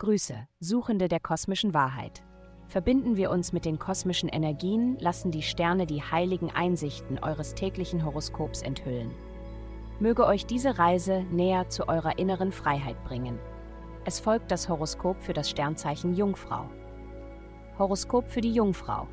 Grüße, 0.00 0.48
Suchende 0.60 1.08
der 1.08 1.20
kosmischen 1.20 1.74
Wahrheit. 1.74 2.22
Verbinden 2.68 3.18
wir 3.18 3.30
uns 3.30 3.52
mit 3.52 3.66
den 3.66 3.78
kosmischen 3.78 4.30
Energien, 4.30 4.96
lassen 4.98 5.30
die 5.30 5.42
Sterne 5.42 5.84
die 5.84 6.02
heiligen 6.02 6.50
Einsichten 6.50 7.18
eures 7.18 7.54
täglichen 7.54 8.02
Horoskops 8.02 8.62
enthüllen. 8.62 9.10
Möge 9.98 10.24
euch 10.24 10.46
diese 10.46 10.78
Reise 10.78 11.24
näher 11.30 11.68
zu 11.68 11.86
eurer 11.86 12.18
inneren 12.18 12.50
Freiheit 12.50 13.04
bringen. 13.04 13.38
Es 14.06 14.20
folgt 14.20 14.50
das 14.50 14.70
Horoskop 14.70 15.20
für 15.20 15.34
das 15.34 15.50
Sternzeichen 15.50 16.14
Jungfrau. 16.14 16.64
Horoskop 17.78 18.26
für 18.26 18.40
die 18.40 18.54
Jungfrau. 18.54 19.06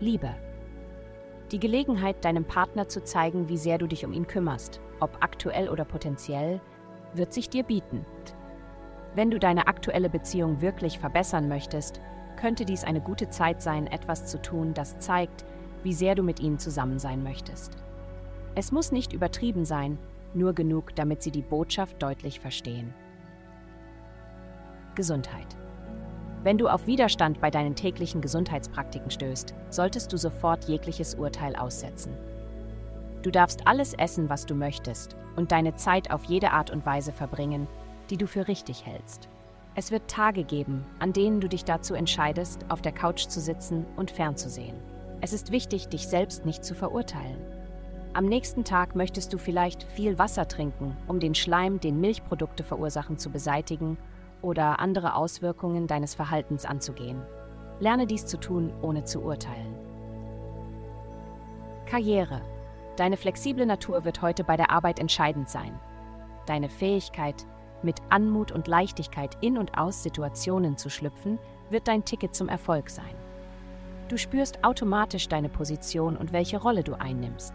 Liebe. 0.00 0.34
Die 1.52 1.60
Gelegenheit, 1.60 2.24
deinem 2.24 2.44
Partner 2.44 2.88
zu 2.88 3.04
zeigen, 3.04 3.48
wie 3.48 3.58
sehr 3.58 3.78
du 3.78 3.86
dich 3.86 4.04
um 4.04 4.12
ihn 4.12 4.26
kümmerst, 4.26 4.80
ob 4.98 5.18
aktuell 5.20 5.68
oder 5.68 5.84
potenziell, 5.84 6.60
wird 7.14 7.32
sich 7.32 7.48
dir 7.48 7.62
bieten. 7.62 8.04
Wenn 9.16 9.30
du 9.30 9.38
deine 9.38 9.66
aktuelle 9.66 10.10
Beziehung 10.10 10.60
wirklich 10.60 10.98
verbessern 10.98 11.48
möchtest, 11.48 12.02
könnte 12.38 12.66
dies 12.66 12.84
eine 12.84 13.00
gute 13.00 13.30
Zeit 13.30 13.62
sein, 13.62 13.86
etwas 13.86 14.26
zu 14.26 14.42
tun, 14.42 14.74
das 14.74 14.98
zeigt, 14.98 15.46
wie 15.82 15.94
sehr 15.94 16.14
du 16.14 16.22
mit 16.22 16.38
ihnen 16.38 16.58
zusammen 16.58 16.98
sein 16.98 17.22
möchtest. 17.22 17.78
Es 18.54 18.72
muss 18.72 18.92
nicht 18.92 19.14
übertrieben 19.14 19.64
sein, 19.64 19.96
nur 20.34 20.52
genug, 20.52 20.94
damit 20.96 21.22
sie 21.22 21.30
die 21.30 21.40
Botschaft 21.40 22.02
deutlich 22.02 22.40
verstehen. 22.40 22.92
Gesundheit. 24.94 25.56
Wenn 26.42 26.58
du 26.58 26.68
auf 26.68 26.86
Widerstand 26.86 27.40
bei 27.40 27.50
deinen 27.50 27.74
täglichen 27.74 28.20
Gesundheitspraktiken 28.20 29.10
stößt, 29.10 29.54
solltest 29.70 30.12
du 30.12 30.18
sofort 30.18 30.64
jegliches 30.64 31.14
Urteil 31.14 31.56
aussetzen. 31.56 32.12
Du 33.22 33.30
darfst 33.30 33.66
alles 33.66 33.94
essen, 33.94 34.28
was 34.28 34.44
du 34.44 34.54
möchtest, 34.54 35.16
und 35.36 35.52
deine 35.52 35.74
Zeit 35.74 36.10
auf 36.10 36.24
jede 36.24 36.50
Art 36.50 36.70
und 36.70 36.84
Weise 36.84 37.12
verbringen, 37.12 37.66
die 38.10 38.16
du 38.16 38.26
für 38.26 38.48
richtig 38.48 38.86
hältst. 38.86 39.28
Es 39.74 39.90
wird 39.90 40.08
Tage 40.08 40.44
geben, 40.44 40.84
an 40.98 41.12
denen 41.12 41.40
du 41.40 41.48
dich 41.48 41.64
dazu 41.64 41.94
entscheidest, 41.94 42.64
auf 42.68 42.80
der 42.80 42.92
Couch 42.92 43.26
zu 43.26 43.40
sitzen 43.40 43.84
und 43.96 44.10
fernzusehen. 44.10 44.76
Es 45.20 45.32
ist 45.32 45.52
wichtig, 45.52 45.88
dich 45.88 46.08
selbst 46.08 46.46
nicht 46.46 46.64
zu 46.64 46.74
verurteilen. 46.74 47.38
Am 48.14 48.24
nächsten 48.24 48.64
Tag 48.64 48.96
möchtest 48.96 49.34
du 49.34 49.38
vielleicht 49.38 49.82
viel 49.82 50.18
Wasser 50.18 50.48
trinken, 50.48 50.96
um 51.06 51.20
den 51.20 51.34
Schleim, 51.34 51.80
den 51.80 52.00
Milchprodukte 52.00 52.64
verursachen, 52.64 53.18
zu 53.18 53.30
beseitigen 53.30 53.98
oder 54.40 54.80
andere 54.80 55.14
Auswirkungen 55.14 55.86
deines 55.86 56.14
Verhaltens 56.14 56.64
anzugehen. 56.64 57.20
Lerne 57.78 58.06
dies 58.06 58.24
zu 58.24 58.38
tun, 58.38 58.72
ohne 58.80 59.04
zu 59.04 59.20
urteilen. 59.20 59.74
Karriere. 61.84 62.40
Deine 62.96 63.18
flexible 63.18 63.66
Natur 63.66 64.04
wird 64.06 64.22
heute 64.22 64.44
bei 64.44 64.56
der 64.56 64.70
Arbeit 64.70 64.98
entscheidend 64.98 65.50
sein. 65.50 65.78
Deine 66.46 66.70
Fähigkeit, 66.70 67.46
mit 67.82 67.96
Anmut 68.10 68.52
und 68.52 68.68
Leichtigkeit 68.68 69.36
in 69.40 69.58
und 69.58 69.78
aus 69.78 70.02
Situationen 70.02 70.76
zu 70.76 70.90
schlüpfen, 70.90 71.38
wird 71.70 71.88
dein 71.88 72.04
Ticket 72.04 72.34
zum 72.34 72.48
Erfolg 72.48 72.90
sein. 72.90 73.14
Du 74.08 74.16
spürst 74.16 74.62
automatisch 74.64 75.28
deine 75.28 75.48
Position 75.48 76.16
und 76.16 76.32
welche 76.32 76.60
Rolle 76.60 76.84
du 76.84 76.94
einnimmst. 76.94 77.54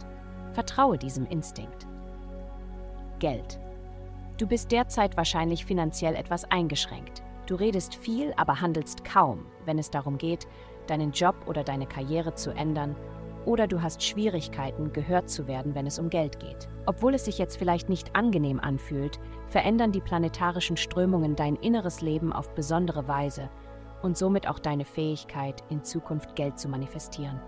Vertraue 0.54 0.98
diesem 0.98 1.26
Instinkt. 1.28 1.88
Geld. 3.20 3.60
Du 4.38 4.48
bist 4.48 4.72
derzeit 4.72 5.16
wahrscheinlich 5.16 5.66
finanziell 5.66 6.16
etwas 6.16 6.44
eingeschränkt. 6.46 7.22
Du 7.46 7.56
redest 7.56 7.96
viel, 7.96 8.34
aber 8.38 8.60
handelst 8.60 9.06
kaum, 9.06 9.46
wenn 9.66 9.80
es 9.80 9.92
darum 9.92 10.18
geht, 10.18 10.48
deinen 10.88 11.12
Job 11.12 11.36
oder 11.46 11.64
deine 11.64 11.86
Karriere 11.86 12.34
zu 12.36 12.52
ändern 12.52 12.96
oder 13.46 13.68
du 13.68 13.82
hast 13.82 14.04
Schwierigkeiten, 14.04 14.94
gehört 14.94 15.30
zu 15.30 15.48
werden, 15.48 15.76
wenn 15.76 15.88
es 15.88 16.00
um 16.00 16.10
Geld 16.10 16.40
geht. 16.40 16.70
Obwohl 16.86 17.14
es 17.16 17.26
sich 17.26 17.38
jetzt 17.38 17.58
vielleicht 17.58 17.90
nicht 17.90 18.16
angenehm 18.16 18.60
anfühlt, 18.60 19.20
verändern 19.48 19.92
die 19.92 20.02
planetarischen 20.02 20.78
Strömungen 20.78 21.36
dein 21.36 21.56
inneres 21.56 22.02
Leben 22.02 22.34
auf 22.34 22.54
besondere 22.54 23.08
Weise 23.08 23.50
und 24.02 24.18
somit 24.18 24.48
auch 24.48 24.60
deine 24.60 24.86
Fähigkeit, 24.86 25.64
in 25.70 25.84
Zukunft 25.84 26.36
Geld 26.36 26.60
zu 26.60 26.70
manifestieren. 26.70 27.40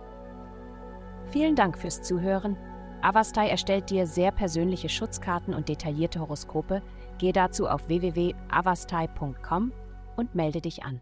Vielen 1.26 1.56
Dank 1.56 1.78
fürs 1.78 2.02
Zuhören. 2.02 2.58
Avastai 3.02 3.50
erstellt 3.50 3.90
dir 3.90 4.08
sehr 4.08 4.32
persönliche 4.32 4.90
Schutzkarten 4.90 5.53
und 5.53 5.68
detaillierte 5.68 6.20
Horoskope. 6.20 6.82
Geh 7.18 7.32
dazu 7.32 7.68
auf 7.68 7.88
www.avastai.com 7.88 9.74
und 10.16 10.36
melde 10.36 10.62
dich 10.62 10.84
an. 10.84 11.02